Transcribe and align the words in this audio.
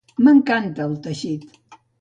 M"encanta 0.27 0.87
el 0.89 0.97
teixit! 1.09 1.47